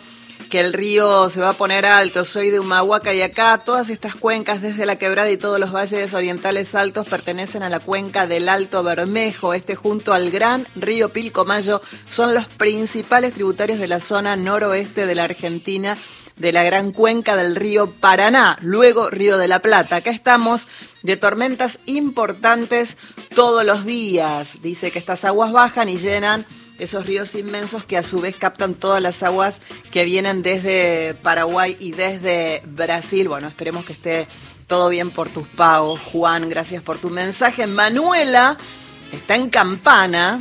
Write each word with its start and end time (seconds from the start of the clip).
que 0.50 0.60
el 0.60 0.72
río 0.72 1.30
se 1.30 1.40
va 1.40 1.50
a 1.50 1.54
poner 1.54 1.86
alto, 1.86 2.24
soy 2.24 2.50
de 2.50 2.58
Humahuaca 2.58 3.14
y 3.14 3.22
acá 3.22 3.62
todas 3.64 3.88
estas 3.88 4.16
cuencas 4.16 4.60
desde 4.60 4.84
la 4.84 4.96
quebrada 4.96 5.30
y 5.30 5.36
todos 5.36 5.60
los 5.60 5.72
valles 5.72 6.12
orientales 6.12 6.74
altos 6.74 7.08
pertenecen 7.08 7.62
a 7.62 7.68
la 7.68 7.78
cuenca 7.78 8.26
del 8.26 8.48
Alto 8.48 8.82
Bermejo, 8.82 9.54
este 9.54 9.76
junto 9.76 10.12
al 10.12 10.30
gran 10.30 10.66
río 10.74 11.10
Pilcomayo 11.10 11.80
son 12.08 12.34
los 12.34 12.46
principales 12.46 13.34
tributarios 13.34 13.78
de 13.78 13.86
la 13.86 14.00
zona 14.00 14.36
noroeste 14.36 15.06
de 15.06 15.14
la 15.14 15.24
Argentina 15.24 15.96
de 16.40 16.52
la 16.52 16.62
gran 16.62 16.90
cuenca 16.92 17.36
del 17.36 17.54
río 17.54 17.92
Paraná, 17.92 18.56
luego 18.62 19.10
Río 19.10 19.36
de 19.36 19.46
la 19.46 19.60
Plata. 19.60 19.96
Acá 19.96 20.10
estamos 20.10 20.68
de 21.02 21.18
tormentas 21.18 21.80
importantes 21.84 22.96
todos 23.34 23.64
los 23.64 23.84
días. 23.84 24.62
Dice 24.62 24.90
que 24.90 24.98
estas 24.98 25.26
aguas 25.26 25.52
bajan 25.52 25.90
y 25.90 25.98
llenan 25.98 26.46
esos 26.78 27.04
ríos 27.04 27.34
inmensos 27.34 27.84
que 27.84 27.98
a 27.98 28.02
su 28.02 28.22
vez 28.22 28.36
captan 28.36 28.74
todas 28.74 29.02
las 29.02 29.22
aguas 29.22 29.60
que 29.90 30.06
vienen 30.06 30.40
desde 30.40 31.12
Paraguay 31.22 31.76
y 31.78 31.92
desde 31.92 32.62
Brasil. 32.68 33.28
Bueno, 33.28 33.48
esperemos 33.48 33.84
que 33.84 33.92
esté 33.92 34.26
todo 34.66 34.88
bien 34.88 35.10
por 35.10 35.28
tus 35.28 35.46
pagos, 35.46 36.00
Juan. 36.00 36.48
Gracias 36.48 36.82
por 36.82 36.96
tu 36.96 37.10
mensaje. 37.10 37.66
Manuela 37.66 38.56
está 39.12 39.34
en 39.34 39.50
Campana. 39.50 40.40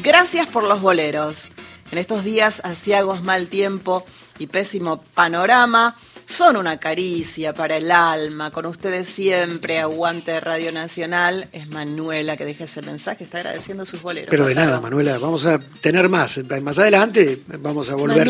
Gracias 0.00 0.46
por 0.46 0.62
los 0.62 0.80
boleros. 0.80 1.48
En 1.90 1.98
estos 1.98 2.22
días 2.22 2.60
asiagos, 2.62 3.24
mal 3.24 3.48
tiempo 3.48 4.06
y 4.40 4.46
pésimo 4.46 5.02
panorama 5.14 5.94
son 6.26 6.56
una 6.56 6.78
caricia 6.78 7.52
para 7.52 7.76
el 7.76 7.90
alma. 7.90 8.52
Con 8.52 8.66
ustedes 8.66 9.08
siempre, 9.08 9.80
aguante 9.80 10.38
Radio 10.38 10.70
Nacional. 10.70 11.48
Es 11.52 11.68
Manuela 11.68 12.36
que 12.36 12.44
deja 12.44 12.64
ese 12.64 12.82
mensaje, 12.82 13.24
está 13.24 13.38
agradeciendo 13.38 13.84
sus 13.84 14.00
boleros. 14.00 14.30
Pero 14.30 14.46
de 14.46 14.54
nada, 14.54 14.80
Manuela, 14.80 15.18
vamos 15.18 15.44
a 15.44 15.58
tener 15.58 16.08
más. 16.08 16.40
Más 16.62 16.78
adelante 16.78 17.42
vamos 17.58 17.90
a 17.90 17.96
volver 17.96 18.28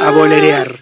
a 0.00 0.10
bolerear. 0.10 0.80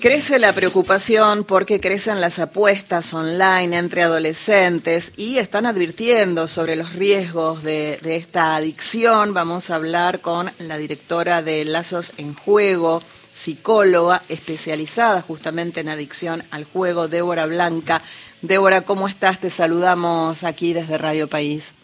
Crece 0.00 0.38
la 0.38 0.54
preocupación 0.54 1.44
porque 1.44 1.78
crecen 1.78 2.22
las 2.22 2.38
apuestas 2.38 3.12
online 3.12 3.76
entre 3.76 4.00
adolescentes 4.00 5.12
y 5.18 5.36
están 5.36 5.66
advirtiendo 5.66 6.48
sobre 6.48 6.74
los 6.74 6.94
riesgos 6.94 7.62
de, 7.62 7.98
esta 8.02 8.56
adicción. 8.56 9.34
Vamos 9.34 9.68
a 9.68 9.74
hablar 9.74 10.20
con 10.20 10.50
la 10.58 10.78
directora 10.78 11.42
de 11.42 11.66
Lazos 11.66 12.14
en 12.16 12.34
Juego, 12.34 13.02
psicóloga 13.34 14.22
especializada 14.30 15.20
justamente 15.20 15.80
en 15.80 15.90
adicción 15.90 16.44
al 16.50 16.64
juego, 16.64 17.06
Débora 17.06 17.44
Blanca. 17.44 18.00
Débora, 18.40 18.80
¿cómo 18.86 19.06
estás? 19.06 19.38
Te 19.38 19.50
saludamos 19.50 20.44
aquí 20.44 20.72
desde 20.72 20.96
Radio 20.96 21.28
País. 21.28 21.74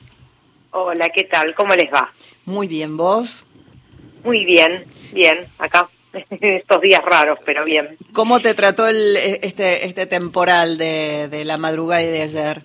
Hola, 0.70 1.10
¿qué 1.10 1.24
tal? 1.24 1.54
¿Cómo 1.54 1.74
les 1.74 1.92
va? 1.92 2.10
Muy 2.46 2.66
bien, 2.66 2.96
¿vos? 2.96 3.44
Muy 4.24 4.46
bien, 4.46 4.84
bien, 5.12 5.46
acá 5.58 5.86
estos 6.30 6.80
días 6.80 7.04
raros, 7.04 7.38
pero 7.44 7.64
bien. 7.64 7.96
¿Cómo 8.12 8.40
te 8.40 8.54
trató 8.54 8.86
el, 8.88 9.16
este, 9.16 9.86
este 9.86 10.06
temporal 10.06 10.78
de, 10.78 11.28
de 11.28 11.44
la 11.44 11.56
madrugada 11.56 12.02
y 12.02 12.06
de 12.06 12.22
ayer? 12.22 12.62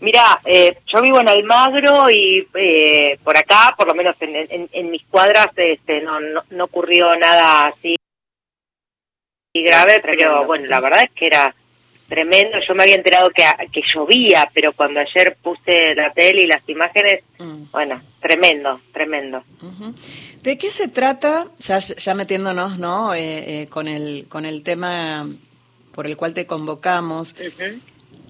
Mira, 0.00 0.40
eh, 0.44 0.78
yo 0.86 1.02
vivo 1.02 1.20
en 1.20 1.28
Almagro 1.28 2.08
y 2.08 2.46
eh, 2.54 3.18
por 3.24 3.36
acá, 3.36 3.74
por 3.76 3.88
lo 3.88 3.94
menos 3.94 4.14
en, 4.20 4.68
en, 4.70 4.90
mis 4.90 5.02
cuadras, 5.06 5.48
este, 5.56 6.00
no, 6.02 6.20
no, 6.20 6.64
ocurrió 6.64 7.16
nada 7.16 7.66
así 7.66 7.96
grave, 9.54 10.00
pero 10.00 10.44
bueno, 10.44 10.66
la 10.66 10.78
verdad 10.78 11.02
es 11.02 11.10
que 11.10 11.26
era 11.26 11.52
tremendo. 12.08 12.58
Yo 12.66 12.74
me 12.74 12.82
había 12.82 12.96
enterado 12.96 13.30
que, 13.30 13.44
que 13.72 13.82
llovía, 13.94 14.50
pero 14.52 14.72
cuando 14.72 15.00
ayer 15.00 15.36
puse 15.42 15.94
la 15.94 16.12
tele 16.12 16.42
y 16.42 16.46
las 16.46 16.66
imágenes, 16.68 17.22
mm. 17.38 17.70
bueno, 17.70 18.00
tremendo, 18.20 18.80
tremendo. 18.92 19.44
¿De 20.42 20.56
qué 20.58 20.70
se 20.70 20.88
trata, 20.88 21.46
ya, 21.58 21.78
ya 21.78 22.14
metiéndonos 22.14 22.78
¿no? 22.78 23.14
Eh, 23.14 23.62
eh, 23.62 23.66
con, 23.68 23.88
el, 23.88 24.26
con 24.28 24.46
el 24.46 24.62
tema 24.62 25.28
por 25.92 26.06
el 26.06 26.16
cual 26.16 26.32
te 26.32 26.46
convocamos, 26.46 27.34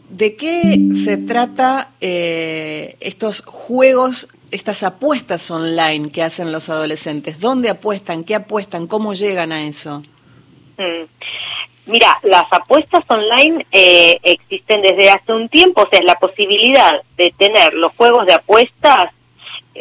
¿de 0.09 0.37
qué 0.37 0.79
se 0.97 1.19
trata 1.19 1.91
eh, 2.01 2.97
estos 3.01 3.43
juegos, 3.43 4.29
estas 4.51 4.83
apuestas 4.83 5.51
online 5.51 6.11
que 6.11 6.23
hacen 6.23 6.51
los 6.51 6.71
adolescentes? 6.71 7.41
¿Dónde 7.41 7.69
apuestan? 7.69 8.25
¿Qué 8.25 8.35
apuestan? 8.35 8.87
¿Cómo 8.87 9.13
llegan 9.13 9.53
a 9.53 9.65
eso? 9.65 10.03
Mm. 10.79 11.05
Mira, 11.89 12.19
las 12.23 12.45
apuestas 12.51 13.03
online 13.09 13.67
existen 13.71 14.83
desde 14.83 15.11
hace 15.11 15.33
un 15.33 15.49
tiempo, 15.49 15.83
o 15.83 15.89
sea, 15.89 15.99
es 15.99 16.05
la 16.05 16.19
posibilidad 16.19 17.01
de 17.17 17.33
tener 17.37 17.73
los 17.75 17.93
juegos 17.97 18.27
de 18.27 18.35
apuestas 18.35 19.11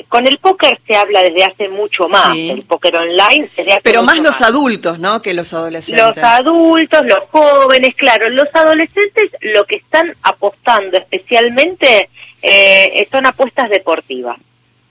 con 0.08 0.28
el 0.28 0.38
póker 0.38 0.80
se 0.86 0.96
habla 0.96 1.24
desde 1.24 1.44
hace 1.44 1.70
mucho 1.70 2.08
más, 2.08 2.36
el 2.36 2.64
póker 2.64 2.96
online. 2.96 3.50
Pero 3.84 4.04
más 4.04 4.20
los 4.20 4.42
adultos, 4.42 5.00
¿no? 5.00 5.22
Que 5.22 5.34
los 5.34 5.54
adolescentes. 5.54 6.06
Los 6.06 6.18
adultos, 6.18 7.06
los 7.06 7.30
jóvenes, 7.32 7.96
claro. 7.96 8.30
Los 8.30 8.48
adolescentes 8.54 9.32
lo 9.42 9.66
que 9.66 9.78
están 9.78 10.14
apostando 10.24 10.98
especialmente 10.98 12.10
eh, 12.42 13.08
son 13.12 13.26
apuestas 13.26 13.70
deportivas. 13.70 14.38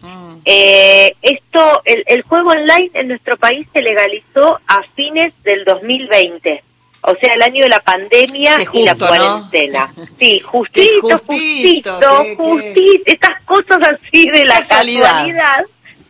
Mm. 0.00 0.38
Eh, 0.44 1.14
esto, 1.22 1.82
el, 1.84 2.02
el 2.06 2.22
juego 2.22 2.50
online 2.50 2.90
en 2.94 3.08
nuestro 3.08 3.36
país 3.36 3.66
se 3.72 3.82
legalizó 3.82 4.60
a 4.66 4.82
fines 4.94 5.32
del 5.42 5.64
2020 5.64 6.62
o 7.06 7.14
sea, 7.20 7.34
el 7.34 7.42
año 7.42 7.62
de 7.62 7.68
la 7.68 7.80
pandemia 7.80 8.58
y 8.72 8.84
la 8.84 8.94
cuarentena. 8.96 9.92
Sí, 10.18 10.40
justito, 10.40 11.18
justito, 11.18 12.00
justito, 12.36 13.02
estas 13.06 13.44
cosas 13.44 13.78
así 13.82 14.28
de 14.28 14.44
la 14.44 14.56
casualidad. 14.56 15.64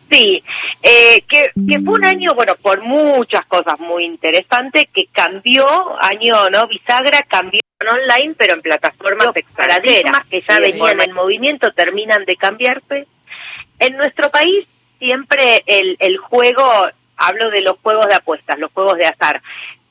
Sí, 0.09 0.41
eh, 0.81 1.21
que, 1.27 1.51
que 1.67 1.79
fue 1.81 1.95
un 1.95 2.05
año, 2.05 2.33
bueno, 2.33 2.55
por 2.55 2.81
muchas 2.81 3.45
cosas 3.45 3.79
muy 3.79 4.05
interesantes, 4.05 4.85
que 4.93 5.07
cambió, 5.11 5.65
año, 6.01 6.49
¿no? 6.49 6.67
Bisagra 6.67 7.21
cambió 7.23 7.59
online, 7.81 8.33
pero 8.37 8.55
en 8.55 8.61
plataformas 8.61 9.35
extranjeras 9.35 10.25
que 10.29 10.41
ya 10.47 10.59
venían 10.59 11.01
en 11.01 11.13
movimiento, 11.13 11.73
terminan 11.73 12.25
de 12.25 12.37
cambiarse. 12.37 13.07
En 13.79 13.97
nuestro 13.97 14.31
país 14.31 14.65
siempre 14.97 15.63
el, 15.67 15.97
el 15.99 16.17
juego, 16.17 16.63
hablo 17.17 17.51
de 17.51 17.61
los 17.61 17.77
juegos 17.83 18.07
de 18.07 18.15
apuestas, 18.15 18.57
los 18.57 18.71
juegos 18.71 18.97
de 18.97 19.05
azar, 19.05 19.41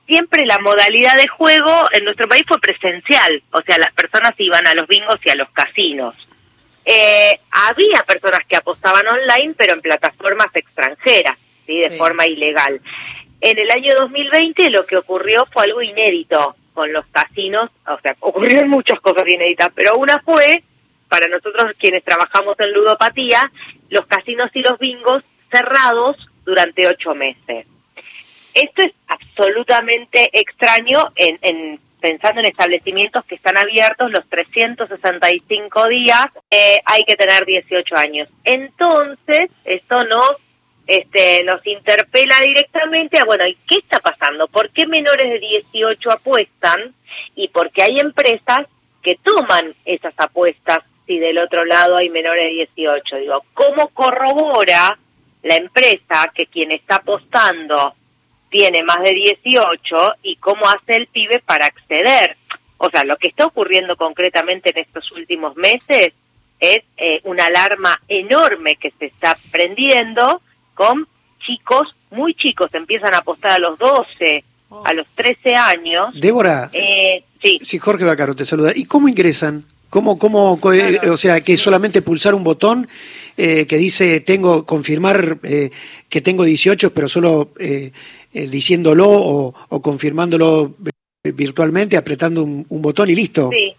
siempre 0.07 0.47
la 0.47 0.59
modalidad 0.59 1.17
de 1.17 1.29
juego 1.29 1.89
en 1.93 2.05
nuestro 2.05 2.29
país 2.29 2.45
fue 2.47 2.61
presencial, 2.61 3.43
o 3.51 3.61
sea, 3.63 3.79
las 3.79 3.93
personas 3.93 4.33
iban 4.39 4.67
a 4.67 4.75
los 4.75 4.87
bingos 4.87 5.19
y 5.25 5.31
a 5.31 5.35
los 5.35 5.51
casinos. 5.51 6.15
Eh, 6.85 7.39
había 7.51 8.05
personas 8.05 8.41
que 8.49 8.57
apostaban 8.57 9.07
online, 9.07 9.55
pero 9.57 9.75
en 9.75 9.81
plataformas 9.81 10.55
extranjeras, 10.55 11.37
¿sí? 11.67 11.81
de 11.81 11.91
forma 11.99 12.27
ilegal. 12.27 12.81
En 13.41 13.59
el 13.59 13.71
año 13.71 13.95
2020 13.97 14.71
lo 14.71 14.87
que 14.87 14.97
ocurrió 14.97 15.47
fue 15.53 15.65
algo 15.65 15.83
inédito 15.83 16.55
con 16.75 16.93
los 16.93 17.07
casinos, 17.07 17.71
o 17.87 17.99
sea, 18.01 18.15
ocurrieron 18.21 18.69
muchas 18.69 19.01
cosas 19.01 19.27
inéditas, 19.27 19.71
pero 19.75 19.97
una 19.97 20.21
fue, 20.21 20.63
para 21.09 21.27
nosotros 21.27 21.73
quienes 21.79 22.05
trabajamos 22.05 22.59
en 22.61 22.73
ludopatía, 22.73 23.51
los 23.89 24.07
casinos 24.07 24.51
y 24.55 24.63
los 24.63 24.79
bingos 24.79 25.25
cerrados 25.51 26.17
durante 26.45 26.87
ocho 26.87 27.15
meses. 27.15 27.67
Esto 28.57 28.81
es 28.85 28.93
absolutamente 29.07 30.31
extraño 30.33 31.13
en, 31.15 31.79
pensando 32.01 32.41
en 32.41 32.47
establecimientos 32.47 33.23
que 33.27 33.35
están 33.35 33.59
abiertos 33.59 34.11
los 34.11 34.27
365 34.31 35.89
días, 35.89 36.27
eh, 36.51 36.81
hay 36.87 37.05
que 37.05 37.17
tener 37.17 37.45
18 37.45 37.97
años. 37.97 38.31
Entonces, 38.45 39.51
esto 39.67 40.05
nos 40.05 40.37
este, 40.87 41.45
nos 41.45 41.67
interpela 41.67 42.41
directamente 42.41 43.19
a, 43.19 43.27
bueno, 43.27 43.47
¿y 43.47 43.59
qué 43.69 43.77
está 43.77 44.01
pasando? 44.01 44.49
¿Por 44.49 44.71
qué 44.71 44.87
menores 44.87 45.29
de 45.29 45.39
18 45.39 46.11
apuestan? 46.11 46.95
Y 47.35 47.49
por 47.49 47.71
qué 47.71 47.83
hay 47.83 48.01
empresas 48.01 48.67
que 49.03 49.17
toman 49.17 49.75
esas 49.85 50.15
apuestas 50.17 50.83
si 51.07 51.19
del 51.19 51.37
otro 51.37 51.67
lado 51.67 51.99
hay 51.99 52.09
menores 52.09 52.45
de 52.45 52.67
18? 52.77 53.17
Digo, 53.17 53.45
¿cómo 53.53 53.89
corrobora 53.89 54.97
la 55.43 55.57
empresa 55.57 56.33
que 56.35 56.47
quien 56.47 56.73
está 56.73 56.97
apostando 56.97 57.95
tiene 58.51 58.83
más 58.83 59.03
de 59.03 59.13
18 59.13 59.97
y 60.23 60.37
cómo 60.37 60.69
hace 60.69 60.97
el 60.97 61.07
pibe 61.07 61.41
para 61.41 61.67
acceder. 61.67 62.37
O 62.79 62.91
sea, 62.91 63.05
lo 63.05 63.17
que 63.17 63.29
está 63.29 63.47
ocurriendo 63.47 63.97
concretamente 63.97 64.71
en 64.71 64.79
estos 64.79 65.11
últimos 65.13 65.57
meses 65.57 66.13
es 66.61 66.83
eh, 66.97 67.21
una 67.25 67.47
alarma 67.47 68.01
enorme 68.09 68.77
que 68.77 68.93
se 68.99 69.07
está 69.07 69.37
prendiendo 69.51 70.41
con 70.75 71.07
chicos 71.41 71.95
muy 72.11 72.35
chicos, 72.35 72.73
empiezan 72.75 73.15
a 73.15 73.19
apostar 73.19 73.53
a 73.53 73.59
los 73.59 73.79
12, 73.79 74.45
a 74.85 74.93
los 74.93 75.07
13 75.15 75.55
años. 75.55 76.15
Débora, 76.15 76.71
eh, 76.73 77.25
sí. 77.43 77.61
sí, 77.63 77.79
Jorge 77.79 78.05
Bacaro 78.05 78.35
te 78.35 78.45
saluda. 78.45 78.73
¿Y 78.75 78.85
cómo 78.85 79.09
ingresan? 79.09 79.65
¿Cómo, 79.97 80.19
cómo, 80.19 80.61
eh, 80.75 81.09
o 81.09 81.17
sea, 81.17 81.41
que 81.41 81.57
solamente 81.57 82.03
pulsar 82.03 82.35
un 82.35 82.45
botón 82.45 82.87
eh, 83.39 83.67
que 83.67 83.79
dice 83.79 84.21
tengo 84.21 84.67
confirmar 84.67 85.39
que 85.41 86.21
tengo 86.21 86.45
18, 86.45 86.93
pero 86.93 87.09
solo 87.09 87.53
eh, 87.59 87.93
diciéndolo 88.31 89.09
o, 89.09 89.81
confirmándolo 89.81 90.75
virtualmente, 91.23 91.97
apretando 91.97 92.43
un, 92.43 92.67
botón 92.69 93.09
y 93.09 93.15
listo. 93.15 93.49
Sí, 93.51 93.75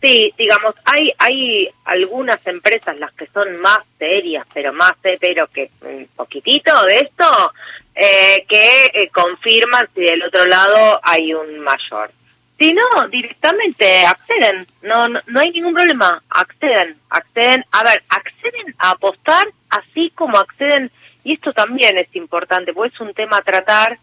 sí, 0.00 0.32
digamos, 0.38 0.76
hay, 0.84 1.10
hay 1.18 1.68
algunas 1.84 2.46
empresas, 2.46 2.96
las 3.00 3.12
que 3.14 3.26
son 3.34 3.56
más 3.56 3.80
serias, 3.98 4.46
pero 4.54 4.72
más, 4.72 4.92
pero 5.02 5.48
que 5.48 5.68
un 5.82 6.06
poquitito 6.14 6.70
de 6.84 6.94
esto, 6.94 7.52
eh, 7.96 8.44
que 8.48 8.84
eh, 8.94 9.10
confirman 9.12 9.88
si 9.96 10.02
del 10.02 10.22
otro 10.22 10.46
lado 10.46 11.00
hay 11.02 11.34
un 11.34 11.58
mayor. 11.58 12.12
Si 12.58 12.72
no, 12.72 13.08
directamente 13.08 14.06
acceden, 14.06 14.66
no, 14.82 15.08
no, 15.08 15.20
no 15.26 15.40
hay 15.40 15.50
ningún 15.50 15.74
problema, 15.74 16.22
acceden, 16.30 16.96
acceden, 17.10 17.64
a 17.70 17.84
ver, 17.84 18.02
acceden 18.08 18.74
a 18.78 18.92
apostar 18.92 19.46
así 19.68 20.10
como 20.14 20.38
acceden, 20.38 20.90
y 21.22 21.34
esto 21.34 21.52
también 21.52 21.98
es 21.98 22.08
importante, 22.16 22.72
porque 22.72 22.94
es 22.94 23.00
un 23.00 23.12
tema 23.12 23.38
a 23.38 23.42
tratar 23.42 23.98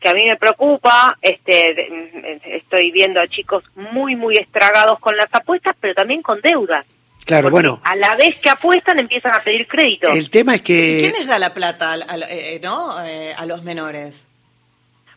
que 0.00 0.08
a 0.08 0.14
mí 0.14 0.26
me 0.26 0.36
preocupa, 0.36 1.18
este, 1.22 2.56
estoy 2.56 2.92
viendo 2.92 3.20
a 3.20 3.26
chicos 3.26 3.64
muy, 3.74 4.14
muy 4.14 4.36
estragados 4.36 4.98
con 5.00 5.16
las 5.16 5.28
apuestas, 5.32 5.74
pero 5.80 5.94
también 5.94 6.22
con 6.22 6.40
deudas. 6.40 6.86
Claro, 7.26 7.50
bueno. 7.50 7.80
A 7.84 7.96
la 7.96 8.16
vez 8.16 8.36
que 8.38 8.48
apuestan 8.48 8.98
empiezan 8.98 9.34
a 9.34 9.40
pedir 9.40 9.66
crédito. 9.66 10.08
El 10.08 10.30
tema 10.30 10.54
es 10.54 10.62
que... 10.62 10.96
¿Y 10.96 10.98
quién 10.98 11.12
les 11.12 11.26
da 11.26 11.38
la 11.38 11.52
plata 11.52 11.92
a, 11.92 12.16
eh, 12.30 12.60
¿no? 12.62 13.04
Eh, 13.04 13.34
a 13.36 13.44
los 13.44 13.62
menores? 13.64 14.27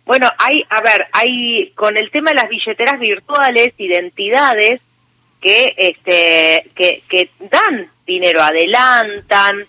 Bueno, 0.06 0.32
hay, 0.38 0.66
a 0.70 0.82
ver, 0.82 1.08
hay 1.12 1.72
con 1.76 1.98
el 1.98 2.12
tema 2.12 2.32
de 2.32 2.38
las 2.38 2.50
billeteras 2.50 3.00
virtuales, 3.00 3.74
identidades 3.78 4.82
que, 5.40 5.74
este, 5.78 6.70
que, 6.76 7.04
que 7.08 7.30
dan 7.40 7.90
dinero, 8.06 8.42
adelantan, 8.42 9.66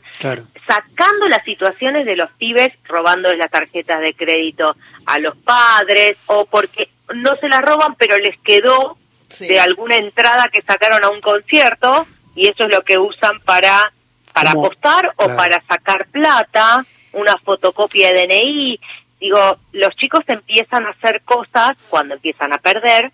sacando 0.67 1.29
las 1.29 1.44
situaciones 1.44 2.06
de 2.06 2.17
los 2.17 2.31
pibes 2.32 2.73
robándoles 2.84 3.38
las 3.38 3.50
tarjetas 3.50 4.00
de 4.00 4.14
crédito 4.14 4.76
a 5.06 5.19
los 5.19 5.37
padres 5.37 6.17
o 6.26 6.44
porque 6.46 6.88
no 7.14 7.35
se 7.37 7.49
las 7.49 7.62
roban 7.62 7.94
pero 7.96 8.17
les 8.19 8.38
quedó 8.40 8.96
de 9.40 9.61
alguna 9.61 9.96
entrada 9.96 10.49
que 10.52 10.62
sacaron 10.62 11.02
a 11.05 11.11
un 11.11 11.20
concierto 11.20 12.06
y 12.35 12.49
eso 12.49 12.64
es 12.64 12.70
lo 12.70 12.82
que 12.82 12.99
usan 12.99 13.40
para 13.40 13.93
para 14.32 14.52
apostar 14.52 15.12
o 15.17 15.37
para 15.37 15.62
sacar 15.69 16.06
plata, 16.06 16.85
una 17.12 17.37
fotocopia 17.38 18.12
de 18.12 18.26
DNI. 18.26 18.81
Digo, 19.22 19.38
los 19.70 19.94
chicos 19.94 20.24
empiezan 20.26 20.84
a 20.84 20.90
hacer 20.90 21.22
cosas 21.24 21.76
cuando 21.88 22.14
empiezan 22.14 22.52
a 22.52 22.58
perder, 22.58 23.12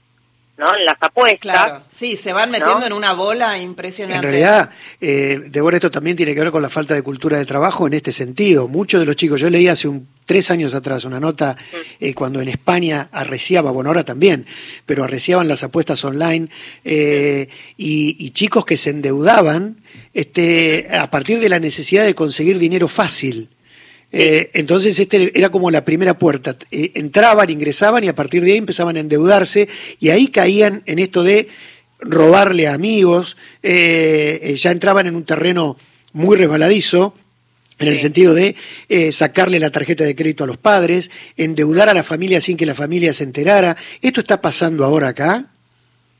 ¿no? 0.57 0.75
En 0.75 0.87
las 0.87 0.97
apuestas. 1.03 1.41
Claro, 1.41 1.83
sí, 1.91 2.17
se 2.17 2.33
van 2.33 2.51
metiendo 2.51 2.87
en 2.87 2.95
una 2.95 3.13
bola 3.13 3.59
impresionante. 3.59 4.27
En 4.27 4.33
realidad, 4.33 4.71
eh, 5.03 5.39
Débora, 5.49 5.77
esto 5.77 5.91
también 5.91 6.17
tiene 6.17 6.35
que 6.35 6.41
ver 6.41 6.51
con 6.51 6.63
la 6.63 6.71
falta 6.71 6.95
de 6.95 7.03
cultura 7.03 7.37
de 7.37 7.45
trabajo 7.45 7.87
en 7.87 7.93
este 7.93 8.11
sentido. 8.13 8.69
Muchos 8.69 9.01
de 9.01 9.05
los 9.05 9.17
chicos, 9.17 9.39
yo 9.39 9.51
leí 9.51 9.69
hace 9.69 9.87
un 9.87 10.09
tres 10.25 10.51
años 10.51 10.75
atrás 10.75 11.05
una 11.05 11.21
nota 11.21 11.57
mm. 11.59 11.77
eh, 12.01 12.15
cuando 12.15 12.41
en 12.41 12.49
España 12.49 13.11
arreciaba, 13.13 13.71
bueno, 13.71 13.91
ahora 13.91 14.05
también, 14.05 14.47
pero 14.87 15.05
arreciaban 15.05 15.47
las 15.47 15.63
apuestas 15.63 16.03
online 16.07 16.49
eh, 16.87 17.51
y, 17.77 18.31
chicos 18.31 18.65
que 18.65 18.79
se 18.79 18.91
endeudaban 18.91 19.77
este, 20.15 20.87
a 20.91 21.11
partir 21.11 21.39
de 21.39 21.51
la 21.51 21.59
necesidad 21.59 22.07
de 22.07 22.15
conseguir 22.15 22.59
dinero 22.59 22.89
fácil. 22.89 23.51
Eh, 24.11 24.51
entonces 24.55 24.99
este 24.99 25.39
era 25.39 25.51
como 25.51 25.71
la 25.71 25.85
primera 25.85 26.19
puerta. 26.19 26.57
entraban, 26.71 27.51
ingresaban 27.51 28.05
y 28.05 28.09
a 28.09 28.15
partir 28.15 28.43
de 28.43 28.53
ahí 28.53 28.59
empezaban 28.59 28.97
a 28.97 29.01
endeudarse 29.01 29.69
y 30.01 30.11
ahí 30.11 30.29
caían 30.29 30.83
en 30.87 30.99
esto 30.99 31.23
de 31.23 31.49
robarle 32.01 32.69
a 32.69 32.75
amigos, 32.75 33.37
ya 33.63 34.71
entraban 34.71 35.09
en 35.09 35.17
un 35.17 35.25
terreno 35.25 35.77
muy 36.13 36.37
resbaladizo 36.37 37.15
en 37.79 37.89
el 37.89 37.97
sentido 37.97 38.35
de 38.35 38.57
eh, 38.89 39.13
sacarle 39.13 39.61
la 39.61 39.71
tarjeta 39.71 40.05
de 40.05 40.17
crédito 40.17 40.45
a 40.45 40.47
los 40.47 40.57
padres, 40.57 41.11
endeudar 41.37 41.89
a 41.89 41.95
la 41.95 42.03
familia 42.03 42.41
sin 42.41 42.57
que 42.57 42.67
la 42.67 42.75
familia 42.75 43.13
se 43.13 43.25
enterara. 43.25 43.77
¿Esto 44.03 44.21
está 44.21 44.41
pasando 44.41 44.85
ahora 44.85 45.09
acá? 45.09 45.47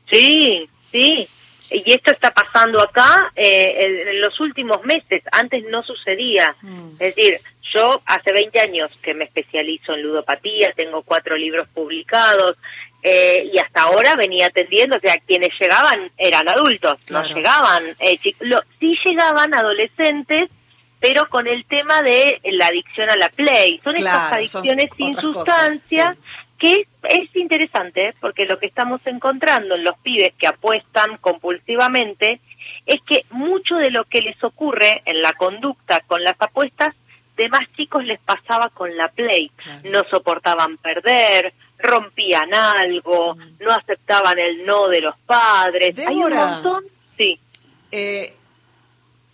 Sí, 0.09 0.65
sí. 0.91 1.27
Y 1.71 1.91
esto 1.91 2.11
está 2.11 2.31
pasando 2.31 2.81
acá 2.81 3.31
eh, 3.35 4.07
en 4.11 4.21
los 4.21 4.39
últimos 4.39 4.83
meses. 4.83 5.23
Antes 5.31 5.63
no 5.65 5.83
sucedía. 5.83 6.55
Mm. 6.61 6.91
Es 6.99 7.15
decir, 7.15 7.41
yo 7.73 8.01
hace 8.05 8.31
20 8.31 8.59
años 8.59 8.91
que 9.01 9.13
me 9.13 9.25
especializo 9.25 9.93
en 9.93 10.01
ludopatía, 10.01 10.73
tengo 10.75 11.03
cuatro 11.03 11.37
libros 11.37 11.67
publicados, 11.73 12.57
eh, 13.03 13.49
y 13.53 13.57
hasta 13.59 13.83
ahora 13.83 14.15
venía 14.15 14.47
atendiendo, 14.47 14.97
o 14.97 14.99
sea, 14.99 15.17
quienes 15.25 15.51
llegaban 15.57 16.11
eran 16.17 16.49
adultos, 16.49 16.97
no 17.09 17.23
llegaban, 17.23 17.95
eh, 17.99 18.19
sí 18.21 18.99
llegaban 19.05 19.53
adolescentes 19.53 20.49
pero 20.99 21.29
con 21.29 21.47
el 21.47 21.65
tema 21.65 22.01
de 22.01 22.41
la 22.43 22.67
adicción 22.67 23.09
a 23.09 23.15
la 23.15 23.29
play. 23.29 23.79
Son 23.83 23.95
estas 23.95 24.33
adicciones 24.33 24.89
sin 24.97 25.15
sustancia 25.15 26.17
que 26.59 26.87
es, 27.03 27.35
interesante 27.35 28.13
porque 28.19 28.45
lo 28.45 28.59
que 28.59 28.67
estamos 28.67 29.01
encontrando 29.05 29.75
en 29.75 29.83
los 29.83 29.97
pibes 29.99 30.33
que 30.37 30.47
apuestan 30.47 31.17
compulsivamente 31.17 32.41
es 32.85 33.01
que 33.01 33.25
mucho 33.31 33.75
de 33.77 33.89
lo 33.89 34.03
que 34.05 34.21
les 34.21 34.43
ocurre 34.43 35.01
en 35.05 35.21
la 35.21 35.33
conducta 35.33 36.01
con 36.01 36.23
las 36.23 36.35
apuestas 36.39 36.93
de 37.37 37.47
más 37.47 37.71
chicos 37.77 38.03
les 38.03 38.19
pasaba 38.19 38.69
con 38.69 38.95
la 38.97 39.07
play. 39.07 39.49
No 39.85 40.03
soportaban 40.09 40.77
perder, 40.77 41.53
rompían 41.77 42.53
algo, 42.53 43.37
no 43.61 43.71
aceptaban 43.71 44.37
el 44.37 44.65
no 44.65 44.89
de 44.89 45.01
los 45.01 45.17
padres. 45.19 45.97
Hay 45.99 46.15
un 46.15 46.35
montón, 46.35 46.83
sí. 47.15 47.39
Eh, 47.91 48.33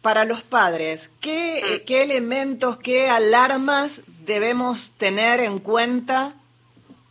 para 0.04 0.24
los 0.24 0.44
padres, 0.44 1.10
¿qué, 1.20 1.64
mm. 1.64 1.86
¿qué, 1.88 2.04
elementos, 2.04 2.78
qué 2.78 3.10
alarmas 3.10 4.04
debemos 4.20 4.92
tener 4.98 5.40
en 5.40 5.58
cuenta 5.58 6.36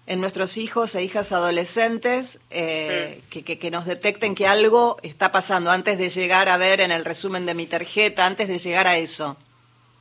en 0.06 0.20
nuestros 0.20 0.58
hijos 0.58 0.94
e 0.94 1.02
hijas 1.02 1.32
adolescentes 1.32 2.40
eh, 2.50 3.22
que, 3.30 3.42
que, 3.42 3.70
nos 3.70 3.86
detecten 3.86 4.34
que 4.34 4.46
algo 4.46 4.98
está 5.02 5.32
pasando 5.32 5.70
antes 5.70 5.98
de 5.98 6.10
llegar 6.10 6.48
a 6.48 6.58
ver 6.58 6.80
en 6.80 6.90
el 6.90 7.04
resumen 7.04 7.46
de 7.46 7.54
mi 7.54 7.66
tarjeta, 7.66 8.26
antes 8.26 8.48
de 8.48 8.58
llegar 8.58 8.86
a 8.86 8.96
eso? 8.96 9.36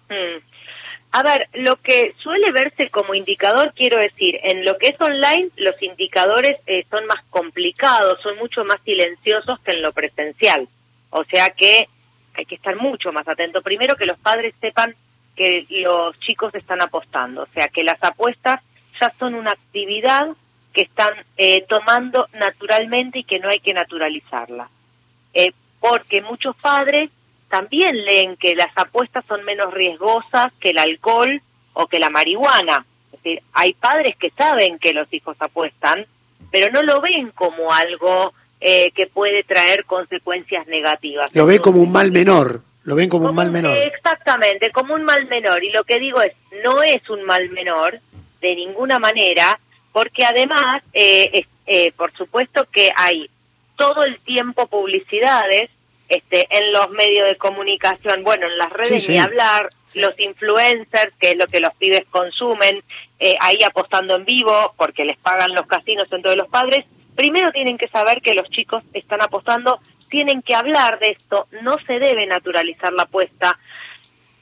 Mm. 0.10 0.44
A 1.16 1.22
ver, 1.22 1.48
lo 1.54 1.76
que 1.76 2.16
suele 2.18 2.52
verse 2.52 2.90
como 2.90 3.14
indicador, 3.14 3.72
quiero 3.76 4.00
decir, 4.00 4.40
en 4.42 4.66
lo 4.66 4.80
que 4.80 4.88
es 4.88 5.00
online, 5.00 5.50
los 5.58 5.80
indicadores 5.82 6.58
eh, 6.66 6.86
son 6.90 7.06
más 7.06 7.24
complicados, 7.30 8.20
son 8.22 8.36
mucho 8.38 8.66
más 8.66 8.82
silenciosos 8.84 9.60
que 9.60 9.72
en 9.72 9.84
lo 9.84 9.94
presencial. 9.94 10.68
O 11.12 11.24
sea 11.26 11.52
que 11.52 11.88
hay 12.34 12.46
que 12.46 12.56
estar 12.56 12.76
mucho 12.78 13.14
más 13.14 13.28
atento. 13.28 13.62
Primero 13.62 13.96
que 13.96 14.08
los 14.08 14.18
padres 14.18 14.56
sepan 14.60 14.96
que 15.36 15.68
los 15.70 16.20
chicos 16.20 16.54
están 16.56 16.82
apostando, 16.82 17.44
o 17.44 17.48
sea, 17.54 17.68
que 17.68 17.84
las 17.84 18.02
apuestas 18.04 18.62
ya 19.00 19.14
son 19.20 19.36
una 19.36 19.52
actividad 19.52 20.30
que 20.74 20.82
están 20.82 21.14
eh, 21.38 21.66
tomando 21.70 22.28
naturalmente 22.34 23.20
y 23.20 23.24
que 23.24 23.40
no 23.40 23.50
hay 23.50 23.60
que 23.60 23.74
naturalizarla. 23.74 24.70
Eh, 25.34 25.52
porque 25.80 26.22
muchos 26.22 26.56
padres 26.56 27.10
también 27.50 28.04
leen 28.04 28.36
que 28.36 28.56
las 28.56 28.76
apuestas 28.76 29.24
son 29.28 29.44
menos 29.44 29.74
riesgosas 29.74 30.52
que 30.60 30.72
el 30.72 30.80
alcohol 30.80 31.42
o 31.74 31.88
que 31.88 32.00
la 32.00 32.10
marihuana. 32.10 32.86
Es 33.12 33.24
decir, 33.24 33.44
hay 33.54 33.74
padres 33.74 34.16
que 34.18 34.32
saben 34.32 34.80
que 34.80 34.94
los 34.94 35.12
hijos 35.14 35.38
apuestan, 35.40 36.06
pero 36.52 36.72
no 36.72 36.82
lo 36.82 37.02
ven 37.02 37.32
como 37.32 37.72
algo 37.72 38.34
eh, 38.60 38.92
que 38.92 39.08
puede 39.08 39.44
traer 39.44 39.86
consecuencias 39.86 40.66
negativas. 40.68 41.34
Lo 41.36 41.46
ve 41.46 41.60
como 41.60 41.82
un 41.82 41.92
mal 41.92 42.12
menor, 42.12 42.62
lo 42.86 42.96
ven 42.96 43.10
como, 43.10 43.30
un 43.30 43.36
mal 43.36 43.52
menor. 43.52 43.78
Exactamente, 43.78 44.72
como 44.72 44.96
un 44.96 45.04
mal 45.04 45.28
menor. 45.28 45.64
Y 45.64 45.72
lo 45.72 45.84
que 45.84 46.00
digo 46.00 46.22
es, 46.22 46.34
no 46.64 46.82
es 46.82 47.08
un 47.10 47.24
mal 47.24 47.50
menor 47.50 48.00
de 48.44 48.56
ninguna 48.56 49.00
manera, 49.00 49.60
porque 49.92 50.26
además, 50.26 50.84
eh, 50.94 51.46
eh, 51.66 51.92
por 51.94 52.14
supuesto 52.14 52.68
que 52.72 52.92
hay 52.96 53.30
todo 53.76 54.04
el 54.04 54.20
tiempo 54.20 54.68
publicidades 54.68 55.72
este, 56.10 56.46
en 56.56 56.74
los 56.74 56.92
medios 56.92 57.28
de 57.28 57.38
comunicación, 57.38 58.24
bueno, 58.24 58.46
en 58.46 58.58
las 58.58 58.72
redes 58.72 59.10
ni 59.10 59.18
hablar, 59.18 59.70
los 59.96 60.20
influencers, 60.20 61.14
que 61.20 61.32
es 61.32 61.38
lo 61.38 61.48
que 61.48 61.60
los 61.60 61.74
pibes 61.76 62.06
consumen, 62.12 62.84
ahí 63.40 63.64
apostando 63.64 64.18
en 64.18 64.26
vivo, 64.26 64.76
porque 64.78 65.06
les 65.06 65.18
pagan 65.18 65.56
los 65.56 65.66
casinos 65.66 66.12
en 66.12 66.22
todos 66.22 66.36
los 66.36 66.50
padres, 66.50 66.86
primero 67.16 67.52
tienen 67.52 67.78
que 67.78 67.88
saber 67.88 68.22
que 68.22 68.34
los 68.34 68.50
chicos 68.50 68.84
están 68.94 69.22
apostando, 69.22 69.80
tienen 70.10 70.42
que 70.42 70.56
hablar 70.56 71.00
de 71.00 71.12
esto, 71.12 71.48
no 71.64 71.78
se 71.88 72.00
debe 72.00 72.28
naturalizar 72.28 72.94
la 72.94 73.04
apuesta. 73.04 73.58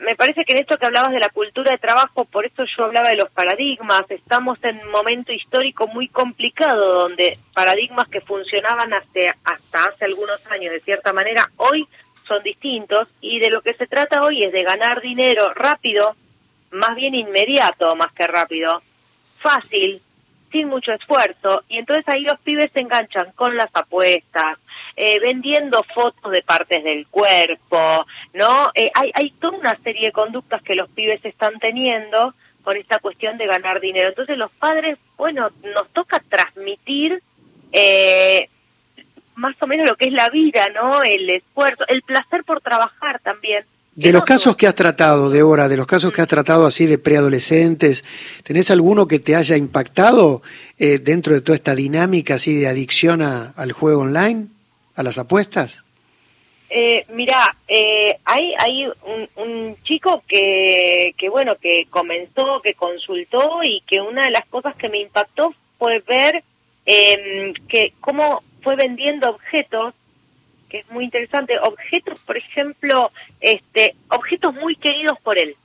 Me 0.02 0.16
parece 0.16 0.46
que 0.46 0.54
en 0.54 0.60
esto 0.60 0.78
que 0.78 0.86
hablabas 0.88 1.12
de 1.12 1.20
la 1.20 1.30
cultura 1.30 1.72
de 1.72 1.78
trabajo, 1.78 2.26
por 2.26 2.46
eso 2.46 2.64
yo 2.66 2.86
hablaba 2.86 3.10
de 3.10 3.18
los 3.18 3.30
paradigmas, 3.30 4.10
estamos 4.10 4.58
en 4.64 4.84
un 4.84 4.92
momento 4.92 5.32
histórico 5.32 5.88
muy 5.88 6.08
complicado 6.08 7.04
donde 7.04 7.38
paradigmas 7.54 8.08
que 8.08 8.20
funcionaban 8.20 8.94
hasta, 8.94 9.38
hasta 9.44 9.86
hace 9.86 10.06
algunos 10.06 10.40
años 10.48 10.74
de 10.74 10.80
cierta 10.80 11.14
manera, 11.14 11.52
hoy 11.58 11.88
son 12.28 12.42
distintos. 12.42 13.08
Y 13.22 13.40
de 13.40 13.52
lo 13.52 13.62
que 13.62 13.76
se 13.76 13.86
trata 13.86 14.24
hoy 14.24 14.44
es 14.44 14.52
de 14.52 14.64
ganar 14.64 15.02
dinero 15.02 15.54
rápido, 15.54 16.16
más 16.72 16.96
bien 16.96 17.14
inmediato 17.14 17.96
más 17.96 18.12
que 18.14 18.26
rápido, 18.26 18.82
fácil, 19.38 20.02
sin 20.52 20.68
mucho 20.68 20.92
esfuerzo 20.92 21.64
y 21.70 21.78
entonces 21.78 22.08
ahí 22.08 22.22
los 22.22 22.40
pibes 22.40 22.72
se 22.74 22.82
enganchan 22.82 23.32
con 23.34 23.56
las 23.56 23.70
apuestas, 23.74 24.58
eh, 24.96 25.20
vendiendo 25.20 25.84
fotos 25.94 26.32
de 26.32 26.42
partes 26.42 26.84
del 26.84 27.08
cuerpo, 27.08 28.06
¿no? 28.34 28.72
Eh, 28.76 28.92
hay, 28.94 29.12
hay 29.14 29.32
toda 29.32 29.58
una 29.58 29.78
serie 29.78 30.08
de 30.08 30.12
conductas 30.12 30.62
que 30.62 30.76
los 30.76 30.90
pibes 30.90 31.24
están 31.24 31.58
teniendo 31.60 32.34
con 32.64 32.78
esta 32.78 33.00
cuestión 33.00 33.38
de 33.38 33.48
ganar 33.48 33.80
dinero. 33.80 34.10
Entonces 34.10 34.38
los 34.38 34.52
padres, 34.52 34.98
bueno, 35.18 35.50
nos 35.74 35.90
toca 35.90 36.20
transmitir 36.20 37.22
eh, 37.72 38.50
más 39.36 39.56
o 39.62 39.68
menos 39.68 39.88
lo 39.88 39.96
que 39.96 40.06
es 40.06 40.14
la 40.14 40.30
vida, 40.30 40.70
¿no? 40.70 41.02
El 41.04 41.30
esfuerzo, 41.30 41.84
el 41.88 42.02
placer 42.04 42.44
por 42.44 42.62
trabajar 42.62 43.20
también. 43.20 43.66
De 43.94 44.14
los 44.14 44.24
casos 44.24 44.56
que 44.56 44.68
has 44.68 44.76
tratado, 44.76 45.30
Débora, 45.30 45.68
de 45.68 45.76
los 45.76 45.86
casos 45.86 46.14
que 46.14 46.22
has 46.22 46.28
tratado 46.28 46.66
así 46.66 46.86
de 46.86 46.98
preadolescentes, 46.98 48.06
¿tenés 48.44 48.72
alguno 48.72 49.08
que 49.08 49.20
te 49.20 49.36
haya 49.36 49.58
impactado 49.58 50.42
eh, 50.80 50.98
dentro 50.98 51.34
de 51.34 51.42
toda 51.42 51.58
esta 51.58 51.76
dinámica 51.76 52.36
así 52.36 52.56
de 52.56 52.68
adicción 52.68 53.22
al 53.22 53.72
juego 53.74 54.02
online, 54.02 54.48
a 54.96 55.04
las 55.04 55.18
apuestas? 55.18 55.84
Eh, 56.70 57.06
mira, 57.10 57.54
eh, 57.68 58.18
hay, 58.24 58.54
hay 58.58 58.88
un, 59.36 59.76
chico 59.84 60.24
que, 60.26 61.14
que, 61.18 61.28
bueno, 61.28 61.58
que 61.58 61.86
comenzó, 61.90 62.62
que 62.62 62.76
consultó 62.76 63.62
y 63.62 63.82
que 63.82 64.00
una 64.00 64.24
de 64.24 64.32
las 64.32 64.46
cosas 64.46 64.74
que 64.78 64.88
me 64.88 65.00
impactó 65.02 65.54
fue 65.78 66.00
ver 66.08 66.44
eh, 66.86 67.54
que 67.68 67.94
cómo 68.00 68.42
fue 68.62 68.78
vendiendo 68.78 69.30
objetos 69.30 69.94
que 70.72 70.80
es 70.80 70.90
muy 70.90 71.04
interesante, 71.04 71.60
objetos, 71.60 72.20
por 72.22 72.38
ejemplo, 72.38 73.12
este, 73.42 73.94
objetos 74.08 74.54
muy 74.54 74.78
queridos 74.78 75.20
por 75.20 75.38
él. 75.38 75.56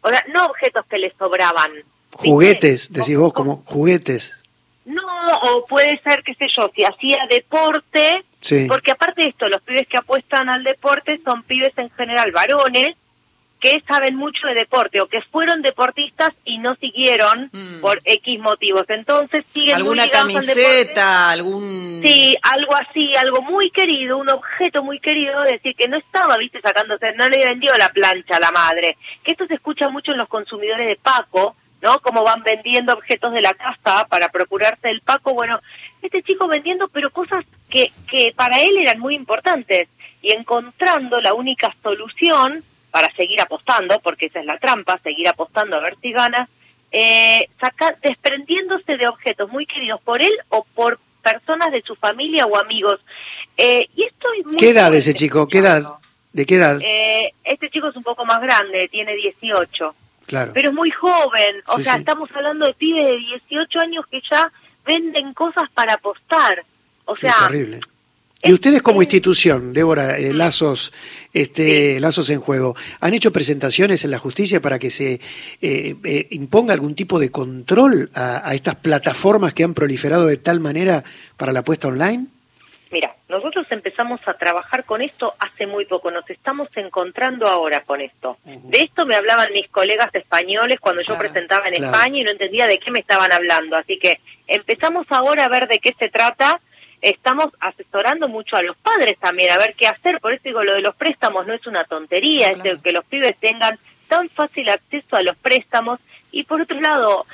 O 0.00 0.08
sea, 0.08 0.24
no 0.32 0.46
objetos 0.46 0.86
que 0.86 0.98
le 0.98 1.12
sobraban. 1.18 1.70
Juguetes, 2.12 2.90
decís 2.90 3.18
vos, 3.18 3.34
como 3.34 3.62
juguetes. 3.66 4.40
No, 4.86 5.02
o 5.42 5.66
puede 5.66 6.00
ser, 6.00 6.22
qué 6.22 6.34
sé 6.34 6.46
yo, 6.56 6.70
si 6.74 6.84
hacía 6.84 7.26
deporte, 7.28 8.24
porque 8.68 8.92
aparte 8.92 9.22
de 9.22 9.28
esto, 9.28 9.48
los 9.48 9.60
pibes 9.60 9.86
que 9.88 9.98
apuestan 9.98 10.48
al 10.48 10.64
deporte 10.64 11.20
son 11.22 11.42
pibes 11.42 11.76
en 11.76 11.90
general 11.90 12.32
varones, 12.32 12.96
que 13.60 13.82
saben 13.88 14.16
mucho 14.16 14.46
de 14.46 14.54
deporte 14.54 15.00
o 15.00 15.06
que 15.06 15.22
fueron 15.22 15.62
deportistas 15.62 16.30
y 16.44 16.58
no 16.58 16.74
siguieron 16.76 17.48
mm. 17.52 17.80
por 17.80 18.00
X 18.04 18.38
motivos. 18.38 18.84
Entonces 18.88 19.44
siguen 19.52 19.76
alguna 19.76 20.10
camiseta, 20.10 21.30
algún 21.30 22.00
Sí, 22.04 22.36
algo 22.42 22.74
así, 22.76 23.16
algo 23.16 23.42
muy 23.42 23.70
querido, 23.70 24.18
un 24.18 24.28
objeto 24.28 24.82
muy 24.82 25.00
querido, 25.00 25.42
decir 25.42 25.74
que 25.74 25.88
no 25.88 25.96
estaba, 25.96 26.36
viste, 26.36 26.60
sacándose, 26.60 27.12
no 27.14 27.28
le 27.28 27.44
vendió 27.44 27.72
la 27.74 27.88
plancha 27.88 28.36
a 28.36 28.40
la 28.40 28.50
madre. 28.50 28.96
Que 29.22 29.32
esto 29.32 29.46
se 29.46 29.54
escucha 29.54 29.88
mucho 29.88 30.12
en 30.12 30.18
los 30.18 30.28
consumidores 30.28 30.86
de 30.86 30.96
Paco, 30.96 31.56
¿no? 31.80 31.98
Como 32.00 32.22
van 32.22 32.42
vendiendo 32.42 32.92
objetos 32.92 33.32
de 33.32 33.40
la 33.40 33.54
casa 33.54 34.06
para 34.08 34.28
procurarse 34.28 34.90
el 34.90 35.00
Paco, 35.00 35.32
bueno, 35.32 35.60
este 36.02 36.22
chico 36.22 36.46
vendiendo 36.46 36.88
pero 36.88 37.10
cosas 37.10 37.44
que 37.68 37.90
que 38.08 38.32
para 38.36 38.60
él 38.60 38.76
eran 38.78 39.00
muy 39.00 39.14
importantes 39.14 39.88
y 40.22 40.32
encontrando 40.32 41.20
la 41.20 41.34
única 41.34 41.74
solución 41.82 42.62
para 42.90 43.12
seguir 43.14 43.40
apostando, 43.40 44.00
porque 44.00 44.26
esa 44.26 44.40
es 44.40 44.46
la 44.46 44.58
trampa, 44.58 44.98
seguir 45.02 45.28
apostando 45.28 45.76
a 45.76 45.80
ver 45.80 45.96
si 46.00 46.12
gana, 46.12 46.48
eh, 46.92 47.48
saca, 47.60 47.96
desprendiéndose 48.02 48.96
de 48.96 49.08
objetos 49.08 49.50
muy 49.50 49.66
queridos 49.66 50.00
por 50.00 50.22
él 50.22 50.32
o 50.48 50.64
por 50.74 50.98
personas 51.22 51.72
de 51.72 51.82
su 51.82 51.96
familia 51.96 52.46
o 52.46 52.56
amigos. 52.56 53.00
Eh, 53.56 53.88
y 53.96 54.04
esto 54.04 54.28
es 54.38 54.46
muy 54.46 54.56
¿Qué 54.56 54.70
edad 54.70 54.94
ese 54.94 55.14
chico? 55.14 55.48
¿Qué 55.48 55.58
edad? 55.58 55.84
¿De 56.32 56.46
qué 56.46 56.56
edad? 56.56 56.78
Eh, 56.82 57.32
este 57.44 57.70
chico 57.70 57.88
es 57.88 57.96
un 57.96 58.02
poco 58.02 58.24
más 58.24 58.40
grande, 58.40 58.88
tiene 58.88 59.14
18. 59.14 59.94
Claro. 60.26 60.52
Pero 60.54 60.70
es 60.70 60.74
muy 60.74 60.90
joven, 60.90 61.62
o 61.68 61.78
sea, 61.80 61.96
estamos 61.96 62.28
hablando 62.34 62.66
de 62.66 62.74
pibes 62.74 63.06
de 63.06 63.16
18 63.16 63.78
años 63.78 64.06
que 64.08 64.20
ya 64.28 64.50
venden 64.84 65.32
cosas 65.34 65.70
para 65.72 65.94
apostar. 65.94 66.64
O 67.04 67.14
sea, 67.14 67.34
terrible. 67.46 67.80
Y 68.42 68.52
ustedes 68.52 68.82
como 68.82 69.02
institución, 69.02 69.72
Débora, 69.72 70.18
eh, 70.18 70.32
Lazos, 70.32 70.92
este, 71.32 71.98
Lazos 72.00 72.28
en 72.30 72.38
Juego, 72.38 72.76
¿han 73.00 73.14
hecho 73.14 73.32
presentaciones 73.32 74.04
en 74.04 74.10
la 74.10 74.18
justicia 74.18 74.60
para 74.60 74.78
que 74.78 74.90
se 74.90 75.14
eh, 75.62 75.96
eh, 76.04 76.26
imponga 76.30 76.74
algún 76.74 76.94
tipo 76.94 77.18
de 77.18 77.30
control 77.30 78.10
a, 78.14 78.54
estas 78.54 78.76
plataformas 78.76 79.54
que 79.54 79.64
han 79.64 79.74
proliferado 79.74 80.26
de 80.26 80.36
tal 80.36 80.60
manera 80.60 81.02
para 81.36 81.52
la 81.52 81.60
apuesta 81.60 81.88
online? 81.88 82.26
Mira, 82.90 83.16
nosotros 83.28 83.66
empezamos 83.70 84.20
a 84.26 84.34
trabajar 84.34 84.84
con 84.84 85.02
esto 85.02 85.34
hace 85.38 85.66
muy 85.66 85.86
poco, 85.86 86.10
nos 86.10 86.28
estamos 86.30 86.68
encontrando 86.76 87.48
ahora 87.48 87.80
con 87.80 88.00
esto. 88.00 88.38
De 88.44 88.82
esto 88.82 89.06
me 89.06 89.16
hablaban 89.16 89.52
mis 89.52 89.68
colegas 89.68 90.14
españoles 90.14 90.78
cuando 90.78 91.02
yo 91.02 91.18
presentaba 91.18 91.66
en 91.68 91.82
España 91.82 92.20
y 92.20 92.24
no 92.24 92.30
entendía 92.30 92.66
de 92.66 92.78
qué 92.78 92.90
me 92.90 93.00
estaban 93.00 93.32
hablando. 93.32 93.76
Así 93.76 93.98
que 93.98 94.20
empezamos 94.46 95.06
ahora 95.10 95.46
a 95.46 95.48
ver 95.48 95.66
de 95.66 95.80
qué 95.80 95.94
se 95.98 96.10
trata 96.10 96.60
estamos 97.06 97.50
asesorando 97.60 98.26
mucho 98.26 98.56
a 98.56 98.62
los 98.62 98.76
padres 98.78 99.16
también 99.18 99.50
a 99.50 99.58
ver 99.58 99.74
qué 99.76 99.86
hacer. 99.86 100.18
Por 100.20 100.32
eso 100.32 100.42
digo, 100.44 100.64
lo 100.64 100.74
de 100.74 100.82
los 100.82 100.96
préstamos 100.96 101.46
no 101.46 101.54
es 101.54 101.66
una 101.66 101.84
tontería, 101.84 102.48
es 102.48 102.80
que 102.82 102.92
los 102.92 103.04
pibes 103.04 103.36
tengan 103.38 103.78
tan 104.08 104.28
fácil 104.28 104.68
acceso 104.68 105.14
a 105.14 105.22
los 105.22 105.36
préstamos. 105.36 106.00
Y 106.32 106.42
por 106.44 106.60
otro 106.60 106.80
lado, 106.80 107.24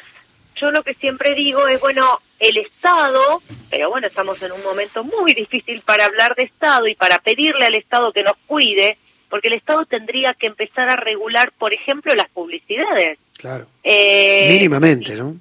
yo 0.56 0.70
lo 0.70 0.82
que 0.82 0.92
siempre 0.94 1.34
digo 1.34 1.66
es, 1.68 1.80
bueno, 1.80 2.20
el 2.38 2.58
Estado, 2.58 3.42
pero 3.70 3.88
bueno, 3.88 4.08
estamos 4.08 4.42
en 4.42 4.52
un 4.52 4.62
momento 4.62 5.04
muy 5.04 5.32
difícil 5.32 5.80
para 5.80 6.04
hablar 6.04 6.34
de 6.34 6.42
Estado 6.42 6.86
y 6.86 6.94
para 6.94 7.18
pedirle 7.20 7.64
al 7.64 7.74
Estado 7.74 8.12
que 8.12 8.22
nos 8.22 8.36
cuide, 8.46 8.98
porque 9.30 9.48
el 9.48 9.54
Estado 9.54 9.86
tendría 9.86 10.34
que 10.34 10.48
empezar 10.48 10.90
a 10.90 10.96
regular, 10.96 11.50
por 11.52 11.72
ejemplo, 11.72 12.14
las 12.14 12.28
publicidades. 12.28 13.18
Claro. 13.38 13.66
Eh, 13.82 14.48
Mínimamente, 14.50 15.14
¿no? 15.14 15.36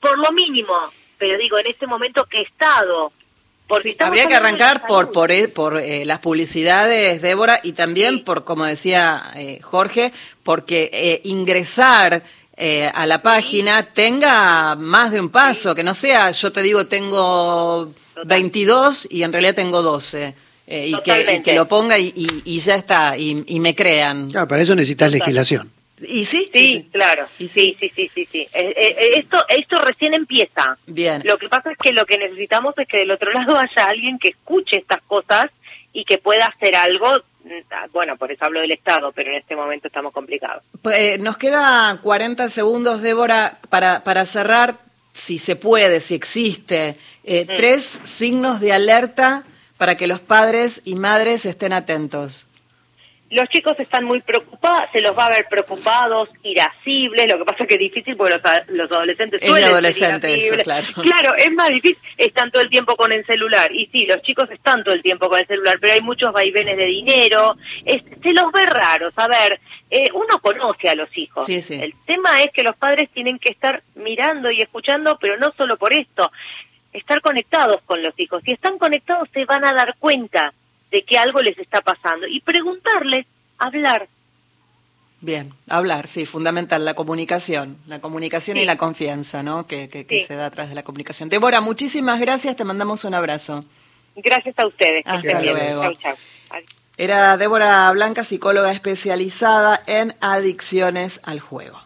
por 0.00 0.18
lo 0.18 0.32
mínimo, 0.32 0.74
pero 1.22 1.38
digo, 1.38 1.56
en 1.56 1.68
este 1.68 1.86
momento, 1.86 2.26
¿qué 2.28 2.42
Estado? 2.42 3.12
Porque 3.68 3.94
habría 4.00 4.26
que 4.26 4.34
arrancar 4.34 4.88
por 4.88 5.12
por, 5.12 5.30
eh, 5.30 5.46
por 5.46 5.78
eh, 5.78 6.04
las 6.04 6.18
publicidades, 6.18 7.22
Débora, 7.22 7.60
y 7.62 7.74
también 7.74 8.24
por, 8.24 8.42
como 8.42 8.64
decía 8.64 9.22
eh, 9.36 9.60
Jorge, 9.62 10.12
porque 10.42 11.20
ingresar 11.22 12.24
a 12.92 13.06
la 13.06 13.22
página 13.22 13.84
tenga 13.84 14.74
más 14.74 15.12
de 15.12 15.20
un 15.20 15.28
paso, 15.28 15.76
que 15.76 15.84
no 15.84 15.94
sea, 15.94 16.32
yo 16.32 16.50
te 16.50 16.60
digo, 16.60 16.88
tengo 16.88 17.92
22 18.24 19.06
y 19.08 19.22
en 19.22 19.32
realidad 19.32 19.54
tengo 19.54 19.80
12. 19.80 20.34
y, 20.66 20.96
que, 21.02 21.54
lo 21.54 21.68
ponga 21.68 22.00
y, 22.00 22.58
ya 22.58 22.74
está, 22.74 23.16
y, 23.16 23.60
me 23.60 23.76
crean. 23.76 24.26
Ah, 24.34 24.46
para 24.48 24.62
eso 24.62 24.74
necesitas 24.74 25.12
legislación. 25.12 25.70
¿Y 26.06 26.26
sí? 26.26 26.50
Sí, 26.52 26.88
claro. 26.92 27.26
¿Y 27.38 27.48
sí? 27.48 27.76
sí, 27.78 27.90
sí, 27.94 28.10
sí, 28.14 28.28
sí, 28.30 28.40
eh, 28.52 28.74
eh, 28.76 28.96
eh, 28.98 29.10
esto, 29.16 29.44
esto 29.48 29.78
recién 29.80 30.14
empieza. 30.14 30.76
Bien. 30.86 31.22
Lo 31.24 31.38
que 31.38 31.48
pasa 31.48 31.72
es 31.72 31.78
que 31.78 31.92
lo 31.92 32.04
que 32.06 32.18
necesitamos 32.18 32.76
es 32.78 32.88
que 32.88 32.98
del 32.98 33.10
otro 33.10 33.32
lado 33.32 33.56
haya 33.56 33.86
alguien 33.86 34.18
que 34.18 34.28
escuche 34.28 34.76
estas 34.78 35.02
cosas 35.02 35.46
y 35.92 36.04
que 36.04 36.18
pueda 36.18 36.46
hacer 36.46 36.76
algo. 36.76 37.08
Mm, 37.44 37.92
bueno, 37.92 38.16
por 38.16 38.30
eso 38.30 38.44
hablo 38.44 38.60
del 38.60 38.72
Estado, 38.72 39.12
pero 39.12 39.30
en 39.30 39.38
este 39.38 39.56
momento 39.56 39.88
estamos 39.88 40.12
complicados. 40.12 40.62
Pues, 40.80 41.18
nos 41.20 41.36
queda 41.36 41.98
40 42.02 42.48
segundos, 42.48 43.02
Débora, 43.02 43.58
para, 43.68 44.04
para 44.04 44.26
cerrar, 44.26 44.76
si 45.12 45.38
se 45.38 45.56
puede, 45.56 46.00
si 46.00 46.14
existe, 46.14 46.96
mm. 47.24 47.56
tres 47.56 47.84
signos 48.04 48.60
de 48.60 48.72
alerta 48.72 49.44
para 49.76 49.96
que 49.96 50.06
los 50.06 50.20
padres 50.20 50.82
y 50.84 50.94
madres 50.94 51.44
estén 51.44 51.72
atentos. 51.72 52.46
Los 53.32 53.48
chicos 53.48 53.78
están 53.80 54.04
muy 54.04 54.20
preocupados, 54.20 54.90
se 54.92 55.00
los 55.00 55.16
va 55.16 55.26
a 55.26 55.30
ver 55.30 55.46
preocupados, 55.48 56.28
irascibles, 56.42 57.26
lo 57.28 57.38
que 57.38 57.44
pasa 57.46 57.62
es 57.62 57.68
que 57.68 57.74
es 57.74 57.80
difícil 57.80 58.14
porque 58.14 58.38
los, 58.68 58.92
adolescentes 58.92 59.40
es 59.40 59.48
suelen 59.48 59.70
adolescente 59.70 60.62
claro. 60.62 60.86
Claro, 61.02 61.34
es 61.36 61.50
más 61.52 61.70
difícil, 61.70 61.98
están 62.18 62.50
todo 62.50 62.62
el 62.62 62.68
tiempo 62.68 62.94
con 62.94 63.10
el 63.10 63.24
celular. 63.24 63.72
Y 63.72 63.86
sí, 63.86 64.04
los 64.04 64.20
chicos 64.20 64.50
están 64.50 64.84
todo 64.84 64.94
el 64.94 65.02
tiempo 65.02 65.30
con 65.30 65.40
el 65.40 65.46
celular, 65.46 65.78
pero 65.80 65.94
hay 65.94 66.02
muchos 66.02 66.30
vaivenes 66.30 66.76
de 66.76 66.84
dinero, 66.84 67.56
se 67.86 68.32
los 68.32 68.52
ve 68.52 68.66
raros. 68.66 69.14
A 69.16 69.28
ver, 69.28 69.60
eh, 69.90 70.10
uno 70.12 70.38
conoce 70.40 70.90
a 70.90 70.94
los 70.94 71.08
hijos. 71.16 71.48
El 71.48 71.94
tema 72.06 72.42
es 72.42 72.50
que 72.52 72.62
los 72.62 72.76
padres 72.76 73.08
tienen 73.14 73.38
que 73.38 73.50
estar 73.50 73.82
mirando 73.94 74.50
y 74.50 74.60
escuchando, 74.60 75.18
pero 75.18 75.38
no 75.38 75.52
solo 75.56 75.78
por 75.78 75.92
esto, 75.94 76.30
estar 76.92 77.20
conectados 77.20 77.80
con 77.86 78.02
los 78.02 78.12
hijos. 78.18 78.42
Si 78.44 78.52
están 78.52 78.78
conectados 78.78 79.28
se 79.32 79.44
van 79.44 79.64
a 79.64 79.72
dar 79.72 79.94
cuenta 79.98 80.52
de 80.92 81.02
que 81.02 81.18
algo 81.18 81.40
les 81.40 81.58
está 81.58 81.80
pasando 81.80 82.28
y 82.28 82.40
preguntarles, 82.40 83.26
hablar. 83.58 84.06
Bien, 85.22 85.52
hablar, 85.68 86.06
sí, 86.06 86.26
fundamental, 86.26 86.84
la 86.84 86.94
comunicación, 86.94 87.78
la 87.86 88.00
comunicación 88.00 88.58
y 88.58 88.64
la 88.64 88.76
confianza, 88.76 89.42
¿no? 89.42 89.66
Que, 89.66 89.88
que, 89.88 90.24
se 90.26 90.34
da 90.36 90.46
atrás 90.46 90.68
de 90.68 90.74
la 90.74 90.82
comunicación. 90.82 91.28
Débora, 91.28 91.60
muchísimas 91.60 92.20
gracias, 92.20 92.56
te 92.56 92.64
mandamos 92.64 93.04
un 93.04 93.14
abrazo. 93.14 93.64
Gracias 94.16 94.58
a 94.58 94.66
ustedes. 94.66 95.02
Hasta 95.06 95.40
luego. 95.40 95.92
Era 96.98 97.36
Débora 97.38 97.90
Blanca, 97.92 98.22
psicóloga 98.22 98.70
especializada 98.70 99.82
en 99.86 100.14
adicciones 100.20 101.20
al 101.24 101.40
juego. 101.40 101.80